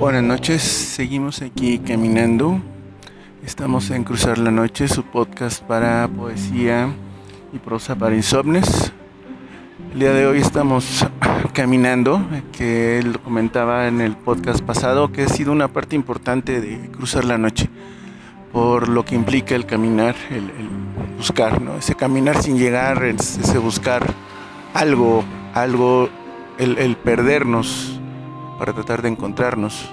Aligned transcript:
Buenas 0.00 0.22
noches, 0.22 0.62
seguimos 0.62 1.42
aquí 1.42 1.78
caminando. 1.78 2.58
Estamos 3.44 3.90
en 3.90 4.02
Cruzar 4.02 4.38
la 4.38 4.50
Noche, 4.50 4.88
su 4.88 5.02
podcast 5.02 5.62
para 5.62 6.08
poesía 6.08 6.88
y 7.52 7.58
prosa 7.58 7.94
para 7.96 8.16
insomnes. 8.16 8.94
El 9.92 9.98
día 9.98 10.14
de 10.14 10.26
hoy 10.26 10.38
estamos 10.38 11.06
caminando, 11.52 12.26
que 12.50 12.98
él 12.98 13.20
comentaba 13.20 13.88
en 13.88 14.00
el 14.00 14.16
podcast 14.16 14.62
pasado, 14.62 15.12
que 15.12 15.24
ha 15.24 15.28
sido 15.28 15.52
una 15.52 15.68
parte 15.68 15.96
importante 15.96 16.62
de 16.62 16.90
Cruzar 16.92 17.26
la 17.26 17.36
Noche, 17.36 17.68
por 18.54 18.88
lo 18.88 19.04
que 19.04 19.14
implica 19.14 19.54
el 19.54 19.66
caminar, 19.66 20.16
el, 20.30 20.50
buscar, 21.18 21.60
¿no? 21.60 21.76
ese 21.76 21.94
caminar 21.94 22.42
sin 22.42 22.56
llegar, 22.56 23.04
ese 23.04 23.58
buscar 23.58 24.02
algo, 24.72 25.24
algo, 25.52 26.08
el 26.56 26.96
perdernos 26.96 27.99
para 28.60 28.74
tratar 28.74 29.00
de 29.00 29.08
encontrarnos. 29.08 29.90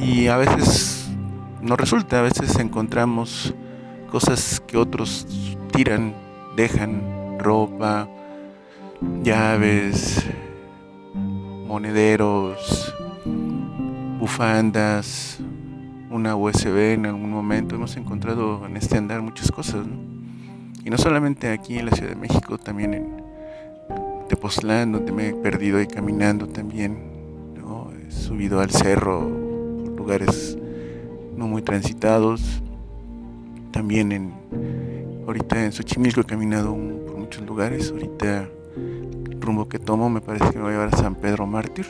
Y 0.00 0.28
a 0.28 0.36
veces 0.36 1.10
no 1.60 1.74
resulta, 1.74 2.20
a 2.20 2.22
veces 2.22 2.56
encontramos 2.60 3.52
cosas 4.08 4.62
que 4.64 4.76
otros 4.76 5.26
tiran, 5.72 6.14
dejan, 6.54 7.40
ropa, 7.40 8.08
llaves, 9.24 10.24
monederos, 11.66 12.94
bufandas, 14.20 15.40
una 16.08 16.36
USB 16.36 16.92
en 16.92 17.06
algún 17.06 17.32
momento. 17.32 17.74
Hemos 17.74 17.96
encontrado 17.96 18.64
en 18.64 18.76
este 18.76 18.96
andar 18.96 19.22
muchas 19.22 19.50
cosas, 19.50 19.84
Y 20.84 20.90
no 20.90 20.98
solamente 20.98 21.50
aquí 21.50 21.78
en 21.80 21.86
la 21.86 21.92
Ciudad 21.92 22.10
de 22.10 22.16
México, 22.16 22.58
también 22.58 22.94
en 22.94 23.24
Tepoztlán, 24.28 24.92
donde 24.92 25.10
me 25.10 25.30
he 25.30 25.34
perdido 25.34 25.78
ahí 25.78 25.88
caminando 25.88 26.46
también 26.46 27.11
subido 28.12 28.60
al 28.60 28.70
cerro 28.70 29.20
por 29.84 29.96
lugares 29.96 30.56
no 31.36 31.46
muy 31.46 31.62
transitados. 31.62 32.62
También 33.70 34.12
en 34.12 34.32
ahorita 35.26 35.64
en 35.64 35.72
Xochimilco 35.72 36.20
he 36.20 36.24
caminado 36.24 36.74
por 37.06 37.16
muchos 37.16 37.44
lugares. 37.46 37.90
Ahorita 37.90 38.48
el 39.30 39.40
rumbo 39.40 39.68
que 39.68 39.78
tomo 39.78 40.10
me 40.10 40.20
parece 40.20 40.50
que 40.50 40.58
me 40.58 40.64
va 40.64 40.68
a 40.68 40.72
llevar 40.72 40.94
a 40.94 40.96
San 40.96 41.14
Pedro 41.14 41.46
Mártir. 41.46 41.86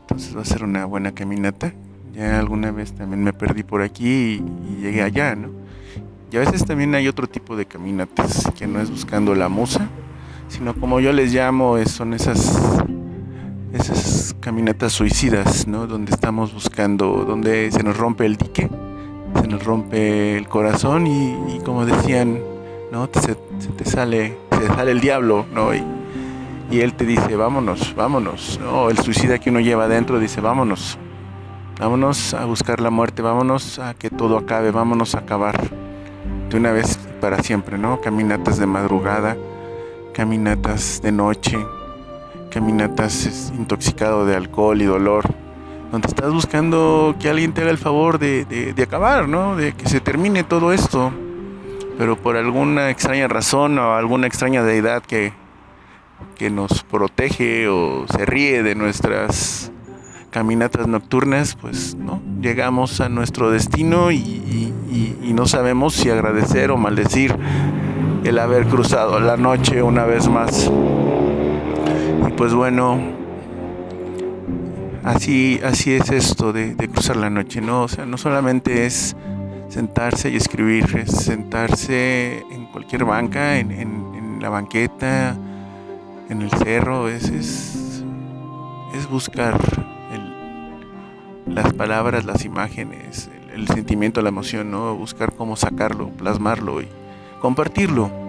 Entonces 0.00 0.36
va 0.36 0.42
a 0.42 0.44
ser 0.44 0.64
una 0.64 0.84
buena 0.84 1.12
caminata. 1.12 1.72
Ya 2.14 2.38
alguna 2.38 2.70
vez 2.70 2.92
también 2.92 3.22
me 3.22 3.32
perdí 3.32 3.62
por 3.62 3.82
aquí 3.82 4.42
y, 4.68 4.80
llegué 4.80 5.02
allá, 5.02 5.34
¿no? 5.34 5.50
Y 6.32 6.36
a 6.36 6.40
veces 6.40 6.64
también 6.64 6.94
hay 6.94 7.08
otro 7.08 7.26
tipo 7.26 7.56
de 7.56 7.66
caminatas 7.66 8.50
que 8.58 8.66
no 8.66 8.80
es 8.80 8.90
buscando 8.90 9.34
la 9.34 9.48
musa, 9.48 9.88
sino 10.48 10.74
como 10.74 10.98
yo 11.00 11.12
les 11.12 11.32
llamo, 11.32 11.76
son 11.86 12.14
esas 12.14 12.82
esas 13.72 14.34
caminatas 14.40 14.92
suicidas, 14.92 15.66
¿no? 15.66 15.86
Donde 15.86 16.12
estamos 16.12 16.52
buscando, 16.54 17.24
donde 17.24 17.70
se 17.70 17.82
nos 17.82 17.96
rompe 17.96 18.26
el 18.26 18.36
dique, 18.36 18.68
se 19.40 19.48
nos 19.48 19.64
rompe 19.64 20.36
el 20.36 20.48
corazón 20.48 21.06
y, 21.06 21.60
como 21.64 21.84
decían, 21.84 22.40
¿no? 22.92 23.08
se, 23.20 23.34
te 23.34 23.84
sale, 23.84 24.38
se 24.58 24.66
sale 24.68 24.92
el 24.92 25.00
diablo, 25.00 25.46
¿no? 25.52 25.74
Y, 25.74 25.84
él 26.70 26.94
te 26.94 27.06
dice, 27.06 27.36
vámonos, 27.36 27.94
vámonos, 27.94 28.58
¿no? 28.60 28.90
El 28.90 28.98
suicida 28.98 29.38
que 29.38 29.50
uno 29.50 29.60
lleva 29.60 29.84
adentro 29.84 30.18
dice, 30.18 30.40
vámonos, 30.40 30.98
vámonos 31.78 32.34
a 32.34 32.44
buscar 32.44 32.80
la 32.80 32.90
muerte, 32.90 33.22
vámonos 33.22 33.78
a 33.78 33.94
que 33.94 34.10
todo 34.10 34.36
acabe, 34.36 34.72
vámonos 34.72 35.14
a 35.14 35.20
acabar 35.20 35.56
de 36.50 36.56
una 36.56 36.72
vez 36.72 36.98
para 37.20 37.42
siempre, 37.42 37.78
¿no? 37.78 38.00
Caminatas 38.00 38.58
de 38.58 38.66
madrugada, 38.66 39.36
caminatas 40.12 41.00
de 41.02 41.12
noche, 41.12 41.56
caminatas 42.56 43.52
intoxicado 43.54 44.24
de 44.24 44.34
alcohol 44.34 44.80
y 44.80 44.86
dolor, 44.86 45.26
donde 45.92 46.08
estás 46.08 46.32
buscando 46.32 47.14
que 47.20 47.28
alguien 47.28 47.52
te 47.52 47.60
haga 47.60 47.70
el 47.70 47.76
favor 47.76 48.18
de, 48.18 48.74
acabar, 48.82 49.28
¿no? 49.28 49.56
De 49.56 49.74
que 49.74 49.86
se 49.86 50.00
termine 50.00 50.42
todo 50.42 50.72
esto, 50.72 51.12
pero 51.98 52.16
por 52.16 52.34
alguna 52.38 52.88
extraña 52.88 53.28
razón 53.28 53.78
o 53.78 53.92
alguna 53.92 54.26
extraña 54.26 54.62
deidad 54.62 55.02
que, 55.02 55.34
que 56.34 56.48
nos 56.48 56.82
protege 56.82 57.68
o 57.68 58.06
se 58.08 58.24
ríe 58.24 58.62
de 58.62 58.74
nuestras 58.74 59.70
caminatas 60.30 60.86
nocturnas, 60.86 61.56
pues 61.60 61.94
no 61.94 62.22
llegamos 62.40 63.02
a 63.02 63.10
nuestro 63.10 63.50
destino 63.50 64.12
y, 64.12 64.72
no 65.34 65.44
sabemos 65.44 65.92
si 65.92 66.08
agradecer 66.08 66.70
o 66.70 66.78
maldecir 66.78 67.36
el 68.24 68.38
haber 68.38 68.66
cruzado 68.66 69.20
la 69.20 69.36
noche 69.36 69.82
una 69.82 70.06
vez 70.06 70.30
más 70.30 70.70
pues 72.36 72.52
bueno, 72.52 73.00
así, 75.04 75.58
así 75.64 75.94
es 75.94 76.10
esto 76.10 76.52
de, 76.52 76.76
cruzar 76.76 77.16
la 77.16 77.30
noche, 77.30 77.60
¿no? 77.60 77.84
O 77.84 77.88
sea, 77.88 78.04
no 78.04 78.18
solamente 78.18 78.84
es 78.84 79.16
sentarse 79.68 80.30
y 80.30 80.36
escribir, 80.36 80.84
es 80.96 81.12
sentarse 81.12 82.44
en 82.50 82.66
cualquier 82.66 83.04
banca, 83.04 83.58
en, 83.58 84.38
la 84.40 84.50
banqueta, 84.50 85.34
en 86.28 86.42
el 86.42 86.50
cerro, 86.50 87.08
es, 87.08 87.30
es, 87.30 88.04
buscar 89.10 89.58
las 91.46 91.72
palabras, 91.72 92.24
las 92.24 92.44
imágenes, 92.44 93.30
el, 93.54 93.66
sentimiento, 93.68 94.20
la 94.20 94.28
emoción, 94.28 94.70
¿no? 94.70 94.94
Buscar 94.94 95.32
cómo 95.32 95.56
sacarlo, 95.56 96.10
plasmarlo 96.10 96.82
y 96.82 96.88
compartirlo 97.40 98.25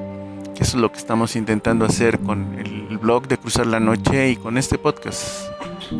eso 0.63 0.78
es 0.78 0.81
lo 0.81 0.91
que 0.91 0.97
estamos 0.97 1.35
intentando 1.35 1.85
hacer 1.85 2.19
con 2.19 2.57
el 2.57 2.97
blog 2.97 3.28
de 3.28 3.38
Cruzar 3.38 3.68
la 3.68 3.79
Noche 3.79 4.31
y 4.31 4.35
con 4.35 4.57
este 4.57 4.78
podcast. 4.78 5.50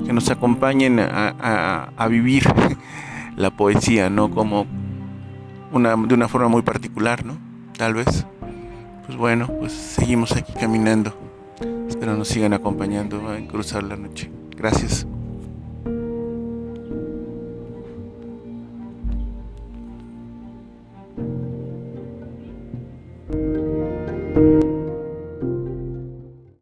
Que 0.06 0.14
nos 0.14 0.30
acompañen 0.30 1.00
a, 1.00 2.08
vivir 2.10 2.44
la 3.36 3.52
poesía, 3.52 4.10
¿no? 4.10 4.30
Como 4.32 4.66
una, 5.72 5.96
de 5.96 6.14
una 6.14 6.28
forma 6.28 6.48
muy 6.48 6.62
particular, 6.62 7.26
¿no? 7.26 7.38
Tal 7.78 7.94
vez. 7.94 8.26
Pues 9.06 9.18
bueno, 9.18 9.48
pues 9.48 9.72
seguimos 9.72 10.34
aquí 10.34 10.54
caminando. 10.54 11.16
Espero 11.88 12.16
nos 12.18 12.28
sigan 12.28 12.54
acompañando 12.54 13.34
en 13.34 13.48
Cruzar 13.48 13.84
la 13.84 13.96
Noche. 13.96 14.30
Gracias. 14.56 15.08